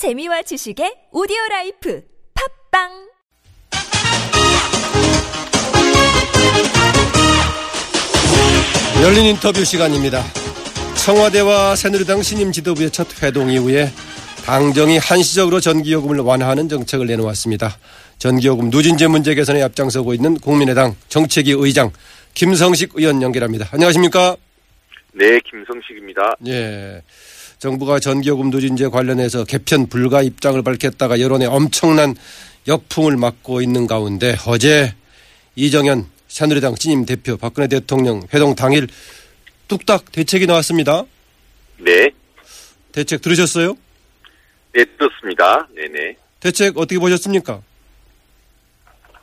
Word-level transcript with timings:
재미와 0.00 0.40
지식의 0.40 1.12
오디오 1.12 1.36
life 1.50 2.02
팟빵 2.70 2.88
열린 9.02 9.26
인터뷰 9.26 9.62
시간입니다. 9.62 10.22
청와대와 11.04 11.76
새누리당 11.76 12.22
신임 12.22 12.50
지도부의 12.50 12.90
첫 12.92 13.22
회동 13.22 13.50
이후에 13.50 13.90
당정이 14.46 14.96
한시적으로 14.96 15.60
전기요금을 15.60 16.20
완화하는 16.20 16.70
정책을 16.70 17.04
내놓았습니다. 17.04 17.76
전기요금 18.16 18.70
누진제 18.70 19.06
문제 19.08 19.34
개선에 19.34 19.60
앞장서고 19.60 20.14
있는 20.14 20.36
국민의당 20.36 20.96
정책위 21.10 21.52
의장 21.58 21.90
김성식 22.32 22.92
의원 22.94 23.20
연결합니다. 23.20 23.68
안녕하십니까? 23.70 24.38
네, 25.12 25.38
김성식입니다. 25.40 26.36
예. 26.46 27.02
정부가 27.60 28.00
전기요금 28.00 28.48
누진제 28.48 28.88
관련해서 28.88 29.44
개편 29.44 29.86
불가 29.86 30.22
입장을 30.22 30.60
밝혔다가 30.62 31.20
여론에 31.20 31.44
엄청난 31.44 32.14
역풍을 32.66 33.18
맞고 33.18 33.60
있는 33.60 33.86
가운데 33.86 34.34
어제 34.46 34.94
이정현 35.56 36.06
새누리당 36.26 36.76
신임 36.76 37.04
대표 37.04 37.36
박근혜 37.36 37.68
대통령 37.68 38.26
회동 38.32 38.54
당일 38.54 38.86
뚝딱 39.68 40.10
대책이 40.10 40.46
나왔습니다. 40.46 41.04
네, 41.76 42.10
대책 42.92 43.20
들으셨어요? 43.20 43.76
네, 44.72 44.84
들었습니다. 44.96 45.68
네네. 45.74 46.16
대책 46.40 46.78
어떻게 46.78 46.98
보셨습니까? 46.98 47.60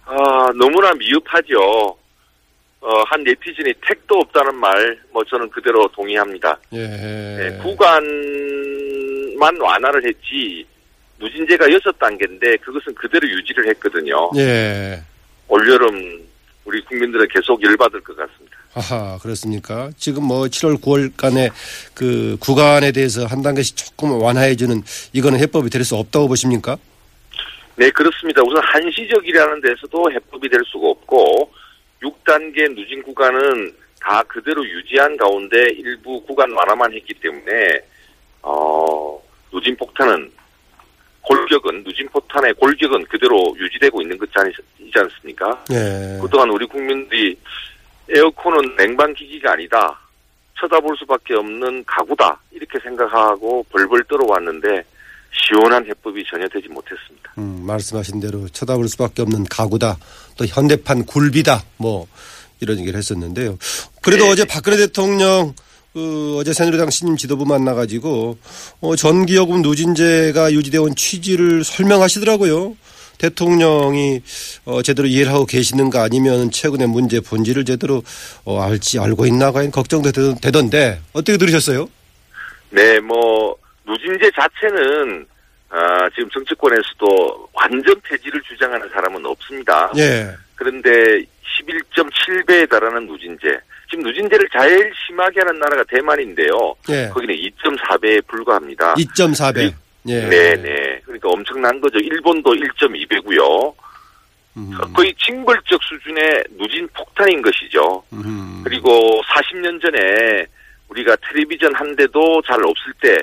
아, 0.05 0.13
너무나 0.55 0.93
미흡하죠. 0.93 1.97
어, 2.87 3.03
한 3.05 3.21
네티즌이 3.21 3.73
택도 3.85 4.15
없다는 4.19 4.55
말, 4.55 4.97
뭐 5.11 5.21
저는 5.25 5.49
그대로 5.49 5.85
동의합니다. 5.89 6.57
예. 6.71 6.77
네, 6.87 7.57
구간만 7.61 9.59
완화를 9.59 10.05
했지, 10.07 10.65
누진제가 11.19 11.69
여섯 11.73 11.91
단계인데 11.99 12.55
그것은 12.57 12.95
그대로 12.95 13.27
유지를 13.27 13.67
했거든요. 13.71 14.31
예. 14.37 15.01
올여름 15.49 16.25
우리 16.63 16.81
국민들은 16.85 17.27
계속 17.29 17.61
열받을 17.61 17.99
것 18.01 18.15
같습니다. 18.15 18.55
하하, 18.71 19.17
그렇습니까? 19.17 19.89
지금 19.97 20.23
뭐 20.23 20.43
7월, 20.45 20.79
9월간의 20.81 21.51
그 21.93 22.37
구간에 22.39 22.93
대해서 22.93 23.25
한 23.25 23.41
단계씩 23.41 23.75
조금 23.75 24.11
완화해주는 24.21 24.81
이거는 25.11 25.39
해법이 25.39 25.69
될 25.69 25.83
수 25.83 25.95
없다고 25.95 26.29
보십니까? 26.29 26.77
네, 27.75 27.89
그렇습니다. 27.89 28.41
우선 28.43 28.61
한시적이라는 28.63 29.61
데서도 29.61 30.09
해법이 30.11 30.47
될 30.49 30.61
수가 30.71 30.87
없고 30.87 31.51
6단계 32.37 32.73
누진 32.75 33.01
구간은 33.01 33.73
다 33.99 34.21
그대로 34.23 34.63
유지한 34.65 35.17
가운데 35.17 35.57
일부 35.71 36.21
구간 36.23 36.51
완화만 36.51 36.93
했기 36.93 37.13
때문에 37.15 37.79
어, 38.43 39.19
누진 39.51 39.75
폭탄은 39.75 40.31
골격은 41.21 41.83
누진 41.83 42.07
폭탄의 42.09 42.53
골격은 42.53 43.05
그대로 43.05 43.53
유지되고 43.57 44.01
있는 44.01 44.17
것이지 44.17 44.93
않습니까? 44.95 45.63
예. 45.71 46.19
그동안 46.21 46.49
우리 46.51 46.65
국민들이 46.65 47.37
에어컨은 48.09 48.77
냉방 48.77 49.13
기기가 49.13 49.51
아니다. 49.53 49.99
쳐다볼 50.59 50.95
수밖에 50.97 51.35
없는 51.35 51.83
가구다. 51.85 52.39
이렇게 52.51 52.79
생각하고 52.79 53.65
벌벌 53.69 54.03
떨어왔는데 54.05 54.83
시원한 55.31 55.85
해법이 55.87 56.23
전혀 56.29 56.47
되지 56.49 56.67
못했습니다. 56.67 57.31
음, 57.37 57.63
말씀하신 57.65 58.19
대로 58.19 58.47
쳐다볼 58.49 58.87
수밖에 58.89 59.21
없는 59.21 59.45
가구다. 59.45 59.97
또 60.37 60.45
현대판 60.45 61.05
굴비다. 61.05 61.63
뭐 61.77 62.07
이런 62.59 62.79
얘기를 62.79 62.97
했었는데요. 62.97 63.57
그래도 64.01 64.25
네. 64.25 64.31
어제 64.31 64.45
박근혜 64.45 64.77
대통령 64.77 65.53
그 65.93 66.37
어제 66.39 66.53
새누리당 66.53 66.89
신임 66.89 67.17
지도부 67.17 67.45
만나가지고 67.45 68.37
어, 68.81 68.95
전기요금 68.95 69.61
누진제가 69.61 70.51
유지되어 70.53 70.81
온 70.83 70.95
취지를 70.95 71.63
설명하시더라고요. 71.63 72.75
대통령이 73.17 74.21
어, 74.65 74.81
제대로 74.83 75.07
이해를 75.07 75.31
하고 75.33 75.45
계시는가 75.45 76.03
아니면 76.03 76.51
최근의 76.51 76.87
문제 76.87 77.19
본질을 77.19 77.65
제대로 77.65 78.03
어, 78.45 78.61
알지 78.61 78.99
알고 78.99 79.25
있나 79.25 79.51
과연 79.51 79.71
걱정도 79.71 80.11
되던- 80.11 80.39
되던데 80.39 80.99
어떻게 81.13 81.37
들으셨어요? 81.37 81.89
네, 82.69 82.99
뭐 82.99 83.55
누진제 83.87 84.29
자체는 84.31 85.25
아, 85.69 86.09
지금 86.15 86.29
정치권에서도 86.29 87.49
완전 87.53 87.99
폐지를 88.01 88.41
주장하는 88.41 88.87
사람은 88.89 89.25
없습니다. 89.25 89.91
예. 89.97 90.29
그런데 90.55 90.89
11.7배에 91.59 92.69
달하는 92.69 93.05
누진제. 93.07 93.59
지금 93.89 94.03
누진제를 94.03 94.47
제일 94.51 94.91
심하게 95.05 95.41
하는 95.41 95.59
나라가 95.59 95.83
대만인데요. 95.85 96.75
예. 96.89 97.09
거기는 97.09 97.35
2.4배에 97.35 98.25
불과합니다. 98.27 98.95
2.4배. 98.95 99.73
예. 100.07 100.21
네네. 100.27 101.01
그러니까 101.03 101.29
엄청난 101.29 101.79
거죠. 101.81 101.97
일본도 101.99 102.51
1.2배고요. 102.51 103.73
음, 104.57 104.71
거의 104.93 105.13
징벌적 105.15 105.79
수준의 105.83 106.43
누진 106.57 106.87
폭탄인 106.95 107.41
것이죠. 107.41 108.03
음. 108.13 108.61
그리고 108.63 109.21
40년 109.23 109.79
전에 109.81 110.45
우리가 110.89 111.15
텔레비전 111.17 111.75
한 111.75 111.95
대도 111.95 112.41
잘 112.41 112.55
없을 112.65 112.91
때 112.99 113.17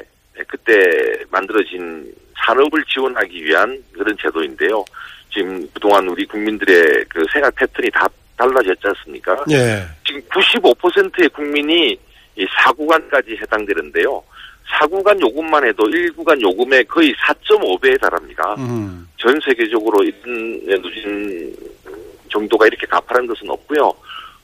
그때 0.54 1.25
만들어진 1.31 2.15
산업을 2.47 2.84
지원하기 2.84 3.44
위한 3.44 3.82
그런 3.92 4.16
제도인데요. 4.20 4.84
지금 5.32 5.69
그동안 5.75 6.06
우리 6.09 6.25
국민들의 6.26 7.04
그 7.09 7.25
생활 7.32 7.50
패턴이 7.53 7.91
다 7.91 8.06
달라졌지 8.37 8.81
않습니까? 8.84 9.44
예. 9.50 9.82
지금 10.06 10.20
95%의 10.28 11.28
국민이 11.31 11.98
이 12.37 12.47
4구간까지 12.47 13.41
해당되는데요. 13.41 14.22
4구간 14.81 15.20
요금만 15.20 15.65
해도 15.66 15.84
1구간 15.84 16.41
요금의 16.41 16.84
거의 16.84 17.12
4.5배에 17.15 18.00
달합니다. 18.00 18.54
음. 18.59 19.09
전 19.16 19.38
세계적으로 19.44 20.03
이런 20.03 20.82
누진 20.82 21.54
정도가 22.31 22.66
이렇게 22.66 22.86
가파른 22.86 23.26
것은 23.26 23.48
없고요. 23.50 23.92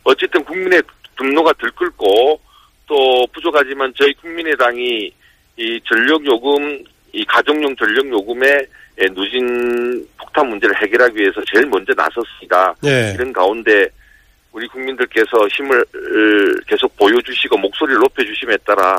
어쨌든 0.05 0.43
국민의 0.45 0.83
분노가 1.17 1.53
들끓고 1.55 2.41
또 2.87 3.27
부족하지만 3.33 3.93
저희 3.97 4.13
국민의당이 4.15 5.13
이 5.61 5.79
전력 5.87 6.25
요금, 6.25 6.83
이 7.13 7.23
가정용 7.27 7.77
전력 7.77 8.09
요금의 8.11 8.67
예, 9.03 9.07
누진 9.13 10.07
폭탄 10.19 10.49
문제를 10.49 10.75
해결하기 10.83 11.17
위해서 11.17 11.41
제일 11.53 11.67
먼저 11.67 11.93
나섰습니다. 11.95 12.75
예. 12.87 13.13
이런 13.15 13.31
가운데 13.33 13.87
우리 14.53 14.67
국민들께서 14.69 15.47
힘을 15.49 15.85
계속 16.67 16.97
보여주시고 16.97 17.57
목소리를 17.59 18.01
높여주심에 18.01 18.57
따라 18.67 18.97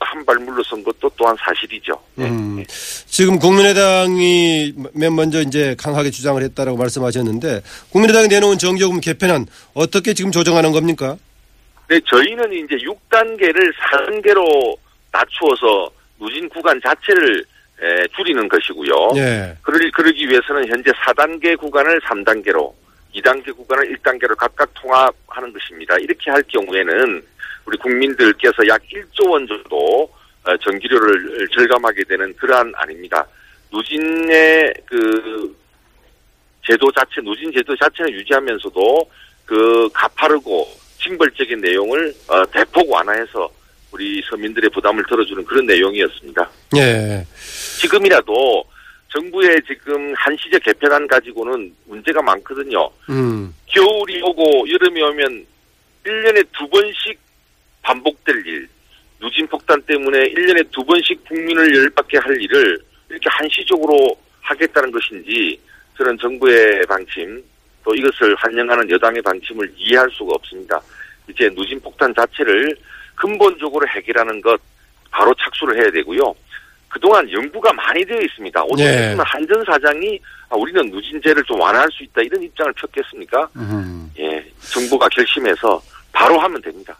한 0.00 0.24
발 0.24 0.36
물러선 0.36 0.84
것도 0.84 1.10
또한 1.16 1.34
사실이죠. 1.40 1.94
네. 2.16 2.26
음, 2.28 2.62
지금 3.06 3.38
국민의당이 3.38 4.74
맨 4.94 5.16
먼저 5.16 5.40
이제 5.40 5.74
강하게 5.78 6.10
주장을 6.10 6.40
했다라고 6.42 6.76
말씀하셨는데 6.76 7.62
국민의당이 7.90 8.28
내놓은 8.28 8.58
정기요금 8.58 9.00
개편안 9.00 9.46
어떻게 9.74 10.12
지금 10.14 10.30
조정하는 10.30 10.70
겁니까? 10.72 11.16
네, 11.88 11.98
저희는 12.06 12.52
이제 12.52 12.76
6단계를 12.76 13.72
4단계로 13.90 14.76
낮추어서 15.10 15.90
누진 16.22 16.48
구간 16.48 16.80
자체를 16.80 17.44
에, 17.80 18.06
줄이는 18.16 18.48
것이고요. 18.48 19.12
예. 19.16 19.56
그러, 19.60 19.78
그러기 19.92 20.28
위해서는 20.28 20.68
현재 20.68 20.92
4단계 20.92 21.58
구간을 21.58 22.00
3단계로, 22.02 22.72
2단계 23.16 23.56
구간을 23.56 23.96
1단계로 23.96 24.36
각각 24.36 24.72
통합하는 24.74 25.52
것입니다. 25.52 25.96
이렇게 25.98 26.30
할 26.30 26.42
경우에는 26.44 27.22
우리 27.64 27.76
국민들께서 27.78 28.66
약 28.68 28.80
1조 28.84 29.28
원 29.28 29.46
정도 29.48 30.08
어, 30.44 30.56
전기료를 30.58 31.48
절감하게 31.48 32.04
되는 32.04 32.32
그러한 32.36 32.72
아닙니다. 32.76 33.26
누진의 33.72 34.74
그 34.86 35.56
제도 36.64 36.90
자체, 36.92 37.20
누진 37.22 37.52
제도 37.52 37.74
자체는 37.76 38.12
유지하면서도 38.12 39.10
그 39.44 39.88
가파르고 39.92 40.68
징벌적인 41.00 41.60
내용을 41.60 42.14
어, 42.28 42.44
대폭 42.52 42.88
완화해서 42.90 43.50
우리 43.92 44.22
서민들의 44.28 44.70
부담을 44.70 45.04
덜어주는 45.08 45.44
그런 45.44 45.66
내용이었습니다. 45.66 46.50
예. 46.76 47.24
지금이라도 47.78 48.64
정부의 49.08 49.60
지금 49.66 50.14
한시적 50.16 50.62
개편안 50.62 51.06
가지고는 51.06 51.74
문제가 51.84 52.22
많거든요. 52.22 52.90
음. 53.10 53.54
겨울이 53.66 54.22
오고 54.22 54.64
여름이 54.70 55.02
오면 55.02 55.46
1년에 56.06 56.46
두 56.56 56.66
번씩 56.68 57.18
반복될 57.82 58.46
일, 58.46 58.68
누진 59.20 59.46
폭탄 59.46 59.80
때문에 59.82 60.18
1년에 60.30 60.70
두 60.72 60.82
번씩 60.84 61.22
국민을 61.28 61.76
열받게 61.76 62.18
할 62.18 62.40
일을 62.40 62.78
이렇게 63.10 63.28
한시적으로 63.30 64.16
하겠다는 64.40 64.90
것인지 64.90 65.60
저는 65.98 66.16
정부의 66.18 66.86
방침 66.86 67.42
또 67.84 67.94
이것을 67.94 68.34
환영하는 68.36 68.88
여당의 68.90 69.20
방침을 69.22 69.70
이해할 69.76 70.08
수가 70.10 70.32
없습니다. 70.34 70.80
이제 71.28 71.50
누진 71.50 71.78
폭탄 71.80 72.14
자체를 72.14 72.74
근본적으로 73.14 73.86
해결하는 73.88 74.40
것 74.40 74.60
바로 75.10 75.32
착수를 75.34 75.80
해야 75.80 75.90
되고요. 75.90 76.34
그동안 76.88 77.30
연구가 77.30 77.72
많이 77.72 78.04
되어 78.04 78.20
있습니다. 78.20 78.62
오늘 78.66 78.84
네. 78.84 79.16
한전 79.18 79.64
사장이 79.64 80.18
아, 80.50 80.56
우리는 80.56 80.90
누진제를 80.90 81.42
좀 81.44 81.58
완화할 81.58 81.88
수 81.90 82.04
있다 82.04 82.20
이런 82.22 82.42
입장을 82.42 82.72
폈겠습니까? 82.74 83.48
음. 83.56 84.10
예, 84.18 84.44
정부가 84.72 85.08
결심해서 85.08 85.82
바로 86.12 86.38
하면 86.38 86.60
됩니다. 86.60 86.94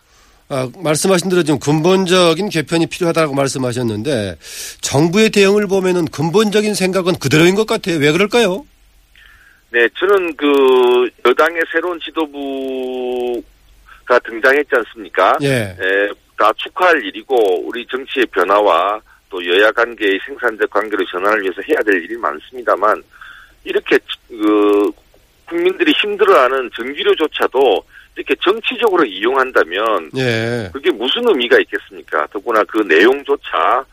아, 0.49 0.69
말씀하신 0.77 1.31
대로 1.31 1.43
좀 1.43 1.59
근본적인 1.59 2.49
개편이 2.49 2.87
필요하다고 2.87 3.35
말씀하셨는데 3.35 4.37
정부의 4.81 5.31
대응을 5.31 5.67
보면은 5.67 6.07
근본적인 6.07 6.75
생각은 6.75 7.19
그대로인 7.19 7.55
것 7.55 7.67
같아요. 7.67 7.99
왜 7.99 8.13
그럴까요? 8.13 8.67
네, 9.71 9.89
저는 9.99 10.37
그 10.37 11.09
여당의 11.27 11.63
새로운 11.73 11.99
지도부 12.01 13.43
가 14.05 14.19
등장했지 14.21 14.71
않습니까? 14.75 15.37
예. 15.43 15.77
에, 15.79 16.11
다 16.37 16.53
축하할 16.57 17.03
일이고 17.05 17.67
우리 17.67 17.87
정치의 17.87 18.27
변화와 18.27 19.01
또 19.29 19.45
여야 19.47 19.71
관계의 19.73 20.19
생산적 20.27 20.69
관계로 20.71 21.05
전환을 21.07 21.43
위해서 21.43 21.63
해야 21.69 21.81
될 21.83 22.03
일이 22.03 22.17
많습니다만 22.17 23.03
이렇게 23.65 23.99
그 24.29 24.91
국민들이 25.49 25.93
힘들어하는 25.93 26.71
전기료조차도 26.75 27.85
이렇게 28.17 28.35
정치적으로 28.43 29.05
이용한다면 29.05 30.11
예. 30.17 30.69
그게 30.73 30.91
무슨 30.91 31.27
의미가 31.29 31.59
있겠습니까? 31.61 32.27
더구나 32.27 32.63
그 32.65 32.79
내용조차 32.79 33.85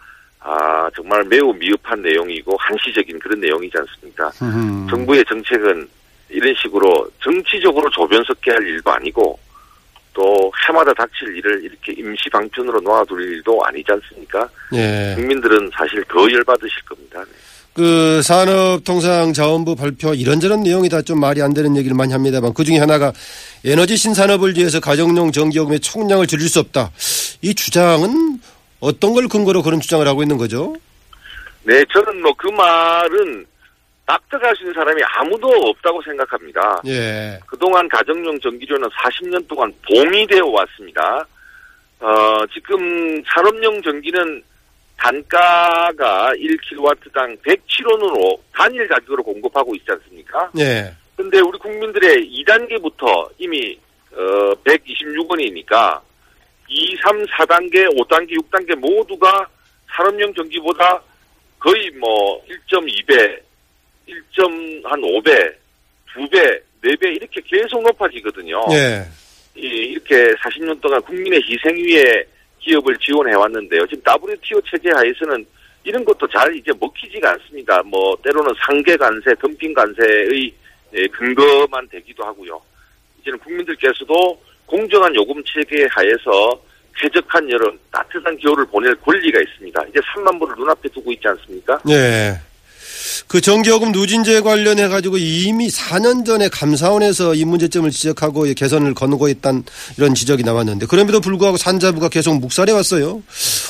아 0.42 0.90
정말 0.96 1.24
매우 1.26 1.54
미흡한 1.54 2.02
내용이고 2.02 2.56
한시적인 2.58 3.20
그런 3.20 3.40
내용이지 3.40 3.78
않습니까? 3.78 4.32
음. 4.42 4.88
정부의 4.90 5.24
정책은 5.26 5.88
이런 6.30 6.54
식으로 6.56 7.10
정치적으로 7.22 7.90
조변석게 7.90 8.52
할 8.52 8.68
일도 8.68 8.92
아니고 8.92 9.40
또 10.14 10.52
해마다 10.68 10.94
닥칠 10.94 11.36
일을 11.38 11.64
이렇게 11.64 11.94
임시 11.94 12.30
방편으로 12.32 12.80
놓아둘 12.82 13.22
일도 13.22 13.62
아니지 13.66 13.86
않습니까? 13.92 14.48
예. 14.74 15.14
국민들은 15.16 15.70
사실 15.78 16.04
더 16.10 16.20
열받으실 16.32 16.84
겁니다. 16.86 17.24
네. 17.26 17.32
그 17.74 18.22
산업통상자원부 18.24 19.76
발표 19.76 20.14
이런저런 20.14 20.64
내용이 20.64 20.90
다 20.90 21.02
좀 21.02 21.20
말이 21.20 21.42
안 21.42 21.54
되는 21.54 21.78
얘기를 21.78 21.96
많이 21.96 22.12
합니다만 22.12 22.54
그 22.54 22.64
중에 22.64 22.78
하나가 22.78 23.14
에너지 23.64 23.96
신산업을 23.96 24.58
위해서 24.58 24.80
가정용 24.80 25.32
전기요금의 25.32 25.80
총량을 25.80 26.28
줄일 26.28 26.50
수 26.50 26.60
없다. 26.60 26.92
이 27.42 27.54
주장은 27.56 28.40
어떤 28.82 29.14
걸 29.14 29.28
근거로 29.28 29.62
그런 29.62 29.80
주장을 29.80 30.06
하고 30.08 30.22
있는 30.24 30.38
거죠? 30.38 30.76
네, 31.64 31.84
저는 31.94 32.22
뭐 32.22 32.34
그 32.38 32.48
말은 32.50 33.46
납득할 34.10 34.56
수 34.56 34.64
있는 34.64 34.74
사람이 34.74 35.02
아무도 35.06 35.48
없다고 35.48 36.02
생각합니다. 36.02 36.82
예. 36.88 37.40
그동안 37.46 37.88
가정용 37.88 38.40
전기료는 38.40 38.90
40년 38.90 39.48
동안 39.48 39.72
봉이 39.88 40.26
되어 40.26 40.48
왔습니다. 40.48 41.28
어, 42.00 42.46
지금 42.52 43.22
산업용 43.26 43.82
전기는 43.84 44.44
단가가 44.98 46.32
1kW당 46.34 47.40
107원으로 47.44 48.40
단일 48.54 48.88
가격으로 48.88 49.24
공급하고 49.24 49.76
있지 49.76 49.86
않습니까? 49.92 50.50
예. 50.58 50.92
근데 51.16 51.40
우리 51.42 51.58
국민들의 51.60 52.30
2단계부터 52.32 53.30
이미 53.38 53.78
어 54.12 54.54
126원이니까 54.64 56.00
2, 56.68 56.98
3, 57.04 57.26
4단계, 57.26 57.86
5단계, 57.98 58.32
6단계 58.42 58.76
모두가 58.76 59.48
산업용 59.96 60.34
전기보다 60.34 61.02
거의 61.60 61.92
뭐 61.92 62.42
1.2배, 62.48 63.40
1.5배, 64.10 65.54
2배, 66.16 66.62
4배 66.84 67.16
이렇게 67.16 67.42
계속 67.46 67.82
높아지거든요. 67.84 68.62
예. 68.72 69.06
이- 69.56 69.92
이렇게 69.92 70.34
40년 70.36 70.80
동안 70.82 71.02
국민의 71.02 71.42
희생 71.44 71.76
위에 71.76 72.24
기업을 72.60 72.98
지원해 72.98 73.34
왔는데요. 73.36 73.86
지금 73.88 74.02
WTO 74.06 74.62
체제 74.70 74.90
하에서는 74.92 75.46
이런 75.84 76.04
것도 76.06 76.28
잘 76.28 76.54
이제 76.56 76.72
먹히지가 76.80 77.32
않습니다. 77.32 77.82
뭐 77.84 78.16
때로는 78.24 78.52
상계 78.66 78.96
관세, 78.98 79.34
덤핑 79.42 79.74
관세의 79.74 80.54
예, 80.94 81.08
근거만 81.08 81.88
되기도 81.90 82.24
하고요. 82.26 82.60
이제는 83.22 83.38
국민들께서도 83.40 84.42
공정한 84.66 85.14
요금 85.16 85.42
체계 85.46 85.86
하에서 85.90 86.60
쾌적한 86.98 87.50
여름, 87.52 87.78
따뜻한 87.92 88.38
겨울을 88.40 88.66
보낼 88.66 88.94
권리가 88.96 89.40
있습니다. 89.40 89.84
이제 89.90 90.00
3만 90.00 90.38
불을 90.40 90.56
눈앞에 90.58 90.90
두고 90.90 91.12
있지 91.14 91.28
않습니까? 91.28 91.80
예. 91.90 92.34
그 93.28 93.42
전기요금 93.42 93.92
누진제 93.92 94.42
관련해 94.42 94.88
가지고 94.88 95.18
이미 95.18 95.68
4년 95.68 96.26
전에 96.26 96.50
감사원에서 96.50 97.36
이 97.36 97.46
문제점을 97.46 97.90
지적하고 97.90 98.44
개선을 98.56 98.94
거누고 98.94 99.28
있다는 99.28 99.64
이런 99.98 100.16
지적이 100.16 100.44
나왔는데 100.44 100.86
그럼에도 100.88 101.20
불구하고 101.20 101.58
산자부가 101.58 102.10
계속 102.10 102.40
묵살해 102.40 102.72
왔어요. 102.72 103.22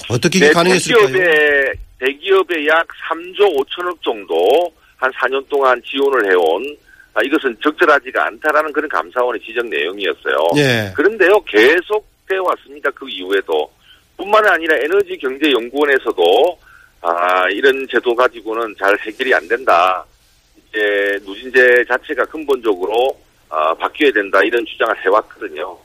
어떻게 0.10 0.40
이게 0.40 0.48
네, 0.48 0.54
가능했을까요? 0.54 1.08
대기업에, 1.08 1.74
대기업에 2.00 2.68
약 2.68 2.88
3조 3.10 3.58
5천억 3.58 4.02
정도 4.04 4.36
한 4.98 5.12
4년 5.12 5.48
동안 5.50 5.82
지원을 5.86 6.32
해온 6.32 6.78
아, 7.14 7.22
이것은 7.24 7.56
적절하지가 7.62 8.28
않다라는 8.28 8.72
그런 8.72 8.88
감사원의 8.88 9.42
지적 9.42 9.66
내용이었어요. 9.68 10.38
예. 10.58 10.94
그런데요, 10.96 11.42
계속 11.42 12.08
되어 12.28 12.44
왔습니다. 12.44 12.90
그 12.92 13.08
이후에도. 13.10 13.70
뿐만 14.16 14.46
아니라 14.48 14.76
에너지경제연구원에서도 14.84 16.60
아, 17.02 17.48
이런 17.50 17.88
제도 17.90 18.16
가지고는 18.16 18.76
잘 18.78 18.98
해결이 19.00 19.34
안 19.34 19.48
된다. 19.48 20.06
이제 20.70 21.18
누진제 21.26 21.86
자체가 21.88 22.26
근본적으로 22.26 23.18
아, 23.50 23.74
바뀌어야 23.76 24.12
된다. 24.12 24.42
이런 24.44 24.64
주장을 24.66 25.06
해왔거든요. 25.06 25.78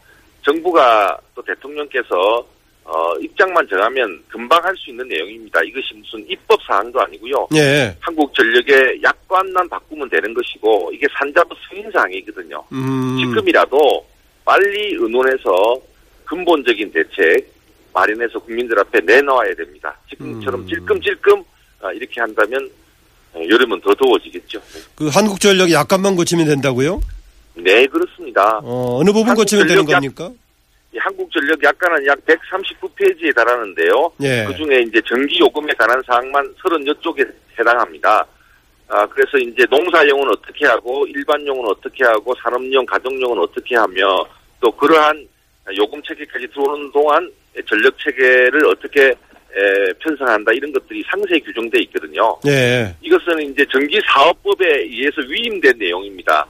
정부가 0.43 1.19
또 1.34 1.43
대통령께서 1.43 2.46
어, 2.87 3.16
입장만 3.19 3.66
정하면 3.66 4.22
금방 4.28 4.62
할 4.62 4.76
수 4.76 4.90
있는 4.90 5.08
내용입니다. 5.08 5.62
이것이 5.62 5.94
무슨 5.94 6.22
입법 6.28 6.61
사항도 6.64 7.00
아니고요. 7.00 7.49
예. 7.55 7.96
한국전력의 8.00 9.00
약관만 9.02 9.67
바꾸면 9.70 10.10
되는 10.10 10.34
것이고 10.34 10.90
이게 10.93 11.06
산자부 11.19 11.55
승인 11.67 11.90
사항이거든요. 11.90 12.62
음. 12.72 13.17
지금이라도 13.19 14.06
빨리 14.44 14.96
의논해서 15.00 15.75
근본적인 16.26 16.93
대책 16.93 17.54
마련해서 17.94 18.41
국민들 18.41 18.79
앞에 18.81 19.00
내놓아야 19.00 19.55
됩니다. 19.55 19.96
지금처럼 20.11 20.61
음. 20.62 20.67
찔끔찔끔 20.67 21.43
아, 21.81 21.93
이렇게 21.93 22.20
한다면 22.20 22.69
어, 23.32 23.41
여름은 23.49 23.81
더 23.81 23.94
더워지겠죠. 23.94 24.61
그 24.94 25.08
한국전력이 25.08 25.73
약간만 25.73 26.17
고치면 26.17 26.46
된다고요? 26.46 27.00
네, 27.55 27.87
그렇습니다. 27.87 28.61
어, 28.62 28.99
어느 29.00 29.12
부분 29.12 29.35
고치면 29.35 29.67
되는 29.67 29.85
겁니까? 29.85 30.31
이 30.93 30.99
한국전력 30.99 31.62
약관은 31.62 32.06
약 32.06 32.19
139페이지에 32.26 33.35
달하는데요. 33.35 34.12
예. 34.23 34.44
그 34.46 34.56
중에 34.56 34.81
이제 34.82 35.00
전기 35.06 35.41
요금에 35.41 35.73
관한 35.75 36.00
사항만 36.06 36.55
30여쪽에 36.55 37.32
해당합니다. 37.58 38.26
아, 38.88 39.06
그래서 39.06 39.38
이제 39.38 39.64
농사용은 39.70 40.29
어떻게 40.29 40.67
하고, 40.67 41.06
일반용은 41.06 41.67
어떻게 41.69 42.05
하고, 42.05 42.35
산업용, 42.43 42.85
가정용은 42.87 43.38
어떻게 43.38 43.75
하며, 43.75 44.25
또 44.61 44.70
그러한 44.70 45.26
요금 45.76 46.00
체계까지 46.02 46.46
들어오는 46.49 46.93
동안 46.93 47.32
전력 47.67 47.97
체계를 47.99 48.67
어떻게 48.67 49.06
에, 49.56 49.93
편성한다, 50.01 50.53
이런 50.53 50.73
것들이 50.73 51.05
상세히 51.09 51.41
규정되어 51.41 51.81
있거든요. 51.83 52.37
예. 52.47 52.95
이것은 53.03 53.41
이제 53.53 53.65
전기 53.71 54.01
사업법에 54.05 54.83
의해서 54.83 55.20
위임된 55.29 55.79
내용입니다. 55.79 56.46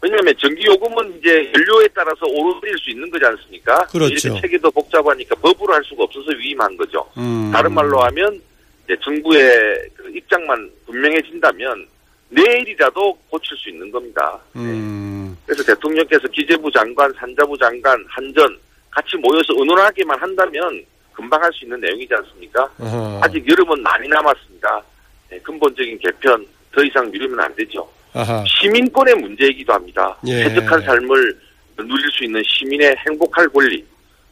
왜냐하면 0.00 0.34
전기 0.38 0.64
요금은 0.66 1.18
이제 1.18 1.52
연료에 1.54 1.88
따라서 1.94 2.26
오르릴 2.26 2.76
수 2.78 2.90
있는 2.90 3.08
거지 3.10 3.24
않습니까? 3.24 3.84
그렇죠. 3.86 4.28
이렇게 4.28 4.40
체계도 4.40 4.70
복잡하니까 4.70 5.34
법으로 5.36 5.74
할 5.74 5.82
수가 5.84 6.04
없어서 6.04 6.30
위임한 6.32 6.76
거죠. 6.76 7.08
음. 7.16 7.50
다른 7.52 7.72
말로 7.72 8.00
하면 8.00 8.40
이제 8.84 8.96
정부의 9.02 9.88
그 9.96 10.10
입장만 10.14 10.70
분명해진다면 10.86 11.86
내일이라도 12.30 13.18
고칠 13.28 13.56
수 13.56 13.70
있는 13.70 13.90
겁니다. 13.90 14.38
음. 14.56 15.36
그래서 15.46 15.62
대통령께서 15.64 16.28
기재부 16.28 16.70
장관, 16.72 17.12
산자부 17.14 17.56
장관, 17.58 18.04
한전 18.08 18.56
같이 18.90 19.16
모여서 19.16 19.52
의논하기만 19.56 20.18
한다면 20.20 20.82
금방 21.12 21.42
할 21.42 21.50
수 21.52 21.64
있는 21.64 21.80
내용이지 21.80 22.12
않습니까? 22.14 22.68
아하. 22.80 23.20
아직 23.22 23.44
여름은 23.48 23.82
많이 23.82 24.08
남았습니다. 24.08 24.82
네, 25.30 25.38
근본적인 25.40 25.98
개편 25.98 26.46
더 26.74 26.82
이상 26.84 27.10
미루면 27.10 27.40
안 27.40 27.54
되죠. 27.56 27.88
아하. 28.14 28.44
시민권의 28.46 29.14
문제이기도 29.16 29.72
합니다. 29.72 30.16
예. 30.26 30.44
쾌적한 30.44 30.80
삶을 30.82 31.38
누릴 31.76 32.10
수 32.12 32.24
있는 32.24 32.42
시민의 32.46 32.94
행복할 33.06 33.48
권리, 33.48 33.84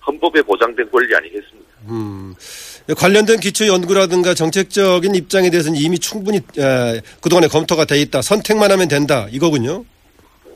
헌법에 0.07 0.41
보장된 0.43 0.91
권리 0.91 1.15
아니겠습니까? 1.15 1.67
음. 1.89 2.35
관련된 2.97 3.41
기초 3.41 3.67
연구라든가 3.67 4.35
정책적인 4.35 5.15
입장에 5.17 5.51
대해서는 5.51 5.77
이미 5.79 5.99
충분히 5.99 6.39
에, 6.59 7.01
그동안에 7.21 7.49
검토가 7.49 7.85
돼 7.85 8.01
있다. 8.01 8.23
선택만 8.23 8.71
하면 8.71 8.87
된다. 8.89 9.27
이거군요. 9.31 9.85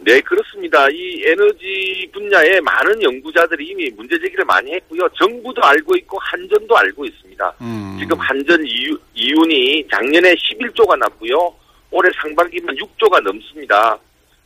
네, 0.02 0.21
그렇습니다. 0.23 0.88
이 0.90 1.23
에너지 1.26 2.09
분야에 2.12 2.61
많은 2.61 3.02
연구자들이 3.02 3.66
이미 3.69 3.90
문제 3.90 4.19
제기를 4.19 4.45
많이 4.45 4.73
했고요. 4.73 5.07
정부도 5.11 5.62
알고 5.62 5.95
있고 5.97 6.19
한전도 6.19 6.76
알고 6.76 7.04
있습니다. 7.04 7.54
음. 7.61 7.97
지금 8.00 8.19
한전 8.19 8.64
이유, 8.66 8.99
이윤이 9.14 9.87
작년에 9.92 10.35
11조가 10.35 10.97
났고요. 10.99 11.54
올해 11.90 12.11
상반기만 12.23 12.75
6조가 12.76 13.21
넘습니다. 13.21 13.99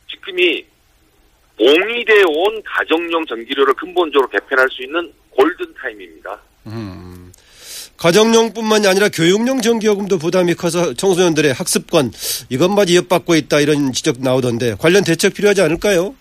지금이 0.09 0.65
봉이되어 1.57 2.25
온 2.27 2.61
가정용 2.65 3.25
전기료를 3.25 3.73
근본적으로 3.75 4.27
개편할 4.29 4.67
수 4.69 4.83
있는 4.83 5.11
골든타임입니다. 5.29 6.37
음. 6.67 7.04
가정용뿐만이 7.97 8.87
아니라 8.87 9.09
교육용 9.09 9.61
전기요금도 9.61 10.17
부담이 10.17 10.55
커서 10.55 10.93
청소년들의 10.93 11.53
학습권 11.53 12.11
이것마저 12.49 12.93
엿받고 12.95 13.35
있다 13.35 13.59
이런 13.61 13.91
지적 13.93 14.17
나오던데 14.21 14.75
관련 14.79 15.03
대책 15.03 15.33
필요하지 15.33 15.61
않을까요? 15.61 16.15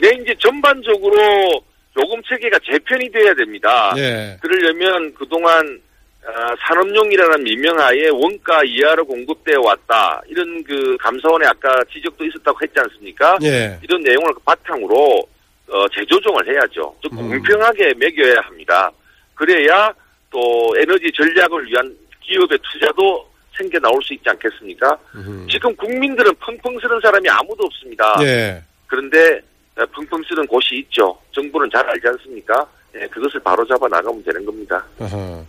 네, 0.00 0.10
이제 0.20 0.34
전반적으로 0.38 1.62
요금 2.00 2.20
체계가 2.28 2.58
재편이 2.64 3.10
돼야 3.10 3.34
됩니다. 3.34 3.94
예. 3.96 4.36
그러려면 4.40 5.12
그동안 5.14 5.80
어, 6.24 6.54
산업용이라는 6.66 7.42
미명하에 7.42 8.08
원가 8.10 8.62
이하로 8.64 9.04
공급되어 9.04 9.60
왔다. 9.60 10.22
이런 10.28 10.62
그 10.64 10.96
감사원의 11.00 11.48
아까 11.48 11.68
지적도 11.92 12.24
있었다고 12.24 12.58
했지 12.62 12.74
않습니까? 12.78 13.38
예. 13.42 13.78
이런 13.82 14.00
내용을 14.02 14.32
바탕으로 14.44 15.26
어, 15.68 15.88
재조정을 15.88 16.46
해야죠. 16.48 16.94
좀 17.00 17.18
음. 17.18 17.28
공평하게 17.28 17.94
매겨야 17.94 18.40
합니다. 18.42 18.90
그래야 19.34 19.92
또 20.32 20.74
에너지 20.78 21.12
전략을 21.12 21.66
위한 21.66 21.96
기업의 22.22 22.58
투자도 22.72 23.28
생겨 23.56 23.78
나올 23.78 24.02
수 24.02 24.14
있지 24.14 24.28
않겠습니까? 24.30 24.98
음. 25.14 25.46
지금 25.50 25.74
국민들은 25.76 26.34
펑펑 26.40 26.78
쓰는 26.80 26.98
사람이 27.02 27.28
아무도 27.28 27.64
없습니다. 27.64 28.16
예. 28.22 28.62
그런데 28.86 29.40
어, 29.76 29.84
펑펑 29.92 30.22
쓰는 30.26 30.46
곳이 30.46 30.76
있죠. 30.76 31.16
정부는 31.32 31.68
잘 31.70 31.86
알지 31.88 32.08
않습니까? 32.08 32.66
예, 32.94 33.06
그것을 33.06 33.40
바로 33.40 33.66
잡아 33.66 33.88
나가면 33.88 34.22
되는 34.22 34.44
겁니다. 34.44 34.84
아하. 34.98 35.42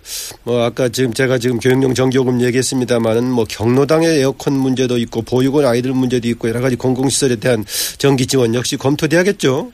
뭐 0.44 0.64
아까 0.64 0.88
지금 0.88 1.14
제가 1.14 1.38
지금 1.38 1.60
교육용 1.60 1.94
전기요금 1.94 2.42
얘기했습니다만은 2.42 3.30
뭐 3.30 3.44
경로당의 3.50 4.20
에어컨 4.20 4.54
문제도 4.54 4.98
있고 4.98 5.22
보육원 5.24 5.66
아이들 5.66 5.92
문제도 5.92 6.26
있고 6.30 6.48
여러 6.48 6.62
가지 6.62 6.78
공공시설에 6.78 7.38
대한 7.38 7.66
전기 7.98 8.28
지원 8.28 8.56
역시 8.56 8.78
검토돼야겠죠. 8.78 9.72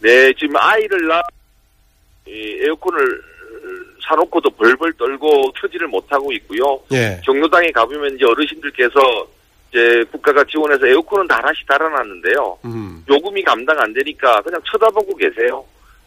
네, 0.00 0.32
지금 0.34 0.56
아이를 0.56 1.06
낳, 1.06 1.22
이 2.26 2.58
에어컨을 2.64 3.31
사놓고도 4.06 4.50
벌벌 4.50 4.92
떨고 4.94 5.52
켜지를 5.52 5.88
못하고 5.88 6.32
있고요. 6.32 6.80
예. 6.92 7.20
경로당에 7.24 7.70
가보면 7.70 8.16
이제 8.16 8.24
어르신들께서 8.24 9.00
이제 9.70 10.04
국가가 10.10 10.44
지원해서 10.44 10.86
에어컨은 10.86 11.26
다 11.28 11.38
하나씩 11.38 11.66
달아놨는데요. 11.66 12.58
음. 12.64 13.04
요금이 13.08 13.42
감당 13.42 13.78
안 13.80 13.92
되니까 13.92 14.40
그냥 14.42 14.60
쳐다보고 14.70 15.16
계세요. 15.16 15.64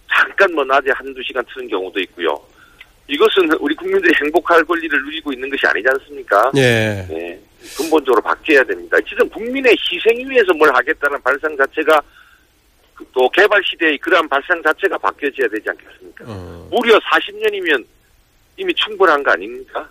잠깐 0.08 0.54
뭐 0.54 0.64
낮에 0.64 0.92
한두 0.92 1.22
시간 1.24 1.44
트는 1.54 1.68
경우도 1.68 2.00
있고요. 2.02 2.40
이것은 3.08 3.52
우리 3.60 3.76
국민들이 3.76 4.14
행복할 4.22 4.64
권리를 4.64 5.00
누리고 5.04 5.32
있는 5.34 5.50
것이 5.50 5.66
아니지 5.68 5.88
않습니까? 5.90 6.52
예. 6.56 7.06
네, 7.10 7.40
근본적으로 7.78 8.22
바뀌어야 8.22 8.64
됩니다. 8.64 8.98
지금 9.08 9.28
국민의 9.30 9.76
희생 9.78 10.30
위해서 10.30 10.54
뭘 10.54 10.74
하겠다는 10.76 11.22
발상 11.22 11.56
자체가 11.56 12.00
그 12.00 12.06
또 13.12 13.30
개발 13.30 13.62
시대의 13.64 13.98
그러한 13.98 14.28
발상 14.30 14.62
자체가 14.64 14.98
바뀌어져야 14.98 15.48
되지 15.50 15.70
않겠습니까? 15.70 16.26
어. 16.28 16.68
무려 16.72 16.98
40년이면 17.00 17.86
이미 18.58 18.74
충분한 18.74 19.22
거 19.24 19.32
아닙니까? 19.32 19.90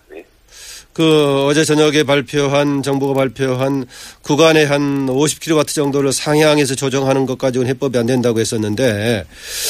네. 0.94 1.04
그 1.04 1.44
어제 1.46 1.64
저녁에 1.64 2.04
발표한 2.04 2.82
정부가 2.82 3.14
발표한 3.14 3.84
구간에 4.22 4.64
한 4.64 5.06
50kW 5.06 5.66
정도를 5.66 6.12
상향해서 6.12 6.76
조정하는 6.76 7.26
것 7.26 7.36
가지고는 7.36 7.68
해법이 7.70 7.98
안 7.98 8.06
된다고 8.06 8.38
했었는데 8.38 9.24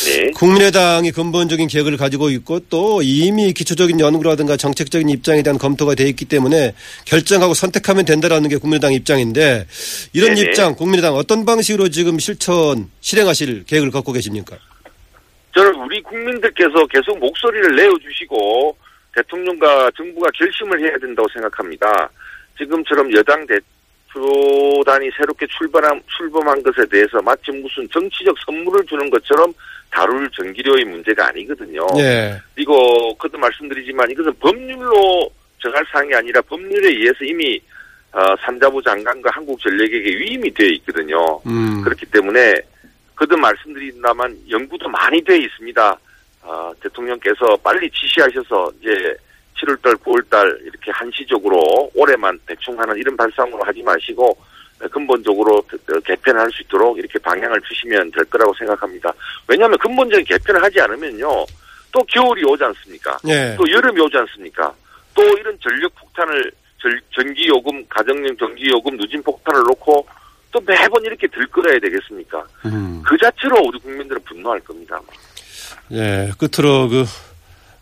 네. 0.04 0.30
국민의당이 0.32 1.12
근본적인 1.12 1.68
계획을 1.68 1.96
가지고 1.96 2.30
있고 2.30 2.60
또 2.68 3.02
이미 3.02 3.52
기초적인 3.52 4.00
연구라든가 4.00 4.56
정책적인 4.56 5.08
입장에 5.08 5.42
대한 5.42 5.58
검토가 5.58 5.94
돼 5.94 6.04
있기 6.08 6.26
때문에 6.26 6.74
결정하고 7.06 7.54
선택하면 7.54 8.04
된다라는 8.04 8.50
게 8.50 8.56
국민의당 8.56 8.92
입장인데 8.92 9.66
이런 10.12 10.34
네네. 10.34 10.48
입장 10.48 10.74
국민의당 10.74 11.14
어떤 11.14 11.46
방식으로 11.46 11.88
지금 11.88 12.18
실천 12.18 12.90
실행하실 13.00 13.64
계획을 13.66 13.90
갖고 13.90 14.12
계십니까? 14.12 14.56
저는 15.54 15.72
우리 15.76 16.02
국민들께서 16.02 16.84
계속 16.86 17.18
목소리를 17.18 17.76
내어주시고 17.76 18.73
대통령과 19.14 19.90
정부가 19.96 20.28
결심을 20.34 20.80
해야 20.80 20.98
된다고 20.98 21.28
생각합니다. 21.32 22.08
지금처럼 22.58 23.12
여당 23.14 23.46
대표단이 23.46 25.10
새롭게 25.16 25.46
출범한, 25.46 26.00
출범한 26.06 26.62
것에 26.62 26.86
대해서 26.86 27.20
마치 27.22 27.50
무슨 27.52 27.88
정치적 27.90 28.36
선물을 28.44 28.84
주는 28.86 29.10
것처럼 29.10 29.52
다룰 29.90 30.28
전기료의 30.30 30.84
문제가 30.84 31.28
아니거든요. 31.28 31.86
예. 31.98 32.36
그리고 32.54 33.14
그것도 33.16 33.38
말씀드리지만 33.38 34.10
이것은 34.10 34.32
법률로 34.40 35.30
정할 35.58 35.84
사항이 35.90 36.14
아니라 36.14 36.40
법률에 36.42 36.88
의해서 36.88 37.24
이미 37.24 37.60
어, 38.12 38.36
산자부 38.40 38.80
장관과 38.82 39.30
한국전력에게 39.32 40.16
위임이 40.16 40.52
되어 40.54 40.68
있거든요. 40.68 41.40
음. 41.46 41.82
그렇기 41.82 42.06
때문에 42.06 42.54
그도 43.14 43.36
말씀드린다만 43.36 44.36
연구도 44.50 44.88
많이 44.88 45.22
되어 45.22 45.36
있습니다. 45.36 45.98
어, 46.44 46.72
대통령께서 46.80 47.56
빨리 47.62 47.90
지시하셔서 47.90 48.70
이제 48.80 49.16
7월달, 49.58 49.94
9월달 50.02 50.60
이렇게 50.62 50.90
한시적으로 50.90 51.90
올해만 51.94 52.38
대충 52.46 52.78
하는 52.78 52.96
이런 52.96 53.16
발상으로 53.16 53.62
하지 53.64 53.82
마시고 53.82 54.36
근본적으로 54.90 55.56
어, 55.58 56.00
개편할 56.04 56.50
수 56.50 56.62
있도록 56.62 56.98
이렇게 56.98 57.18
방향을 57.18 57.60
주시면 57.62 58.10
될 58.10 58.24
거라고 58.26 58.52
생각합니다. 58.58 59.12
왜냐하면 59.48 59.78
근본적인 59.78 60.24
개편을 60.26 60.62
하지 60.62 60.80
않으면요. 60.80 61.46
또 61.92 62.00
겨울이 62.08 62.44
오지 62.44 62.62
않습니까? 62.64 63.16
예. 63.28 63.54
또 63.56 63.70
여름이 63.70 64.00
오지 64.00 64.16
않습니까? 64.18 64.74
또 65.14 65.22
이런 65.38 65.56
전력 65.60 65.94
폭탄을 65.94 66.50
절- 66.82 67.00
전기 67.14 67.46
요금, 67.48 67.86
가정용 67.88 68.36
전기 68.36 68.68
요금 68.68 68.96
누진 68.96 69.22
폭탄을 69.22 69.62
놓고 69.62 70.06
또 70.50 70.60
매번 70.66 71.02
이렇게 71.04 71.26
들끓어야 71.28 71.78
되겠습니까? 71.78 72.44
음. 72.66 73.00
그 73.06 73.16
자체로 73.16 73.56
우리 73.64 73.78
국민들은 73.78 74.20
분노할 74.24 74.58
겁니다. 74.60 75.00
예, 75.92 76.32
끝으로 76.38 76.88
그, 76.88 77.06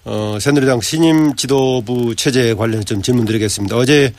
어, 0.04 0.36
새누리당 0.40 0.80
신임 0.80 1.36
지도부 1.36 2.16
체제에 2.16 2.54
관련해서 2.54 2.84
좀 2.84 3.02
질문 3.02 3.24
드리겠습니다. 3.24 3.76
어제 3.76 4.12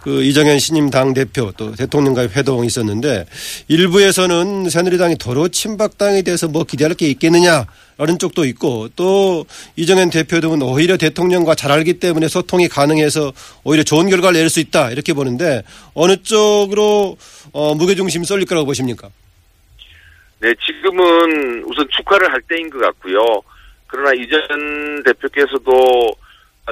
그 0.00 0.22
이정현 0.22 0.60
신임 0.60 0.88
당 0.88 1.12
대표 1.12 1.52
또 1.56 1.74
대통령과의 1.74 2.28
회동이 2.28 2.68
있었는데 2.68 3.26
일부에서는 3.68 4.70
새누리당이 4.70 5.16
도로 5.18 5.48
친박당에 5.48 6.22
대해서 6.22 6.46
뭐 6.46 6.62
기대할 6.64 6.94
게 6.94 7.08
있겠느냐라는 7.10 8.18
쪽도 8.20 8.44
있고 8.46 8.88
또 8.94 9.44
이정현 9.74 10.10
대표 10.10 10.40
등은 10.40 10.62
오히려 10.62 10.96
대통령과 10.96 11.56
잘 11.56 11.72
알기 11.72 11.98
때문에 11.98 12.28
소통이 12.28 12.68
가능해서 12.68 13.32
오히려 13.64 13.82
좋은 13.82 14.08
결과를 14.08 14.38
낼 14.38 14.48
수 14.48 14.60
있다 14.60 14.90
이렇게 14.92 15.12
보는데 15.12 15.64
어느 15.92 16.16
쪽으로 16.22 17.16
어, 17.52 17.74
무게중심 17.74 18.22
쏠릴 18.24 18.46
거라고 18.46 18.64
보십니까? 18.64 19.10
네, 20.40 20.54
지금은 20.64 21.64
우선 21.64 21.86
축하를 21.90 22.30
할 22.32 22.40
때인 22.42 22.68
것 22.70 22.78
같고요. 22.78 23.42
그러나 23.86 24.12
이전 24.12 25.02
대표께서도 25.04 26.10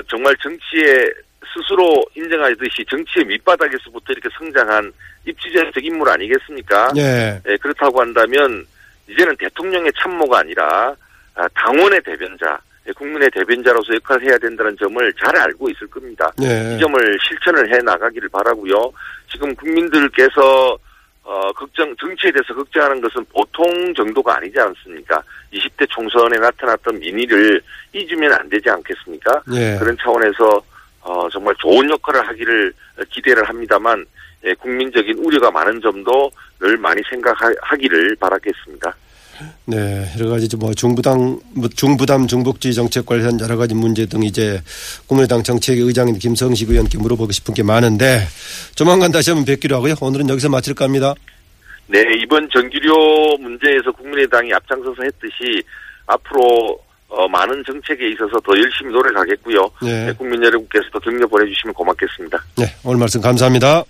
정말 0.08 0.34
정치에 0.42 1.06
스스로 1.54 2.04
인정하듯이 2.14 2.84
정치의 2.88 3.26
밑바닥에서부터 3.26 4.12
이렇게 4.12 4.28
성장한 4.36 4.92
입지전적 5.26 5.84
인물 5.84 6.08
아니겠습니까? 6.08 6.92
예. 6.96 7.40
예, 7.46 7.56
그렇다고 7.56 8.00
한다면 8.00 8.66
이제는 9.08 9.36
대통령의 9.36 9.92
참모가 10.00 10.40
아니라 10.40 10.94
아, 11.34 11.48
당원의 11.54 12.00
대변자, 12.02 12.58
예, 12.86 12.92
국민의 12.92 13.30
대변자로서 13.30 13.94
역할을 13.94 14.26
해야 14.28 14.38
된다는 14.38 14.76
점을 14.78 15.12
잘 15.14 15.36
알고 15.36 15.70
있을 15.70 15.86
겁니다. 15.88 16.30
예. 16.42 16.74
이 16.74 16.80
점을 16.80 17.18
실천을 17.22 17.72
해 17.72 17.78
나가기를 17.78 18.28
바라고요. 18.30 18.92
지금 19.30 19.54
국민들께서 19.54 20.76
어, 21.24 21.50
걱정, 21.52 21.94
정치에 21.96 22.30
대해서 22.30 22.54
걱정하는 22.54 23.00
것은 23.00 23.24
보통 23.32 23.94
정도가 23.94 24.36
아니지 24.36 24.60
않습니까? 24.60 25.22
20대 25.52 25.88
총선에 25.88 26.38
나타났던 26.38 26.98
민의를 26.98 27.60
잊으면 27.94 28.32
안 28.32 28.48
되지 28.48 28.68
않겠습니까? 28.68 29.42
예. 29.54 29.76
그런 29.78 29.96
차원에서 29.96 30.62
어, 31.00 31.28
정말 31.30 31.54
좋은 31.58 31.88
역할을 31.90 32.26
하기를 32.28 32.72
기대를 33.10 33.44
합니다만 33.48 34.04
예, 34.44 34.52
국민적인 34.54 35.18
우려가 35.18 35.50
많은 35.50 35.80
점도 35.80 36.30
늘 36.60 36.76
많이 36.76 37.00
생각하기를 37.08 38.16
바라겠습니다. 38.20 38.94
네, 39.64 40.10
여러 40.18 40.30
가지 40.30 40.48
뭐 40.56 40.74
중부당, 40.74 41.40
뭐 41.54 41.68
중부담 41.68 42.26
중복지 42.26 42.74
정책 42.74 43.06
관련 43.06 43.38
여러 43.40 43.56
가지 43.56 43.74
문제 43.74 44.06
등 44.06 44.22
이제 44.22 44.60
국민의당 45.06 45.42
정책위 45.42 45.80
의장인 45.80 46.18
김성식 46.18 46.70
의원께 46.70 46.98
물어보고 46.98 47.32
싶은 47.32 47.54
게 47.54 47.62
많은데 47.62 48.26
조만간 48.74 49.12
다시 49.12 49.30
한번 49.30 49.44
뵙기로 49.44 49.76
하고요. 49.76 49.94
오늘은 50.00 50.28
여기서 50.28 50.48
마칠까 50.48 50.84
합니다. 50.84 51.14
네, 51.86 52.02
이번 52.22 52.48
전기료 52.52 53.36
문제에서 53.38 53.92
국민의당이 53.92 54.52
앞장서서 54.52 55.02
했듯이 55.02 55.62
앞으로 56.06 56.78
어, 57.08 57.28
많은 57.28 57.62
정책에 57.64 58.10
있어서 58.10 58.40
더 58.40 58.52
열심히 58.56 58.92
노력하겠고요. 58.92 59.70
네. 59.82 60.06
네, 60.06 60.12
국민 60.12 60.42
여러분께서도 60.42 60.98
격려 61.00 61.26
보내주시면 61.26 61.74
고맙겠습니다. 61.74 62.44
네, 62.56 62.74
오늘 62.82 62.98
말씀 62.98 63.20
감사합니다. 63.20 63.84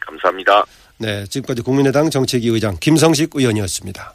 감사합니다. 0.00 0.64
네, 0.98 1.24
지금까지 1.24 1.62
국민의당 1.62 2.10
정책위 2.10 2.48
의장 2.48 2.76
김성식 2.78 3.30
의원이었습니다. 3.34 4.14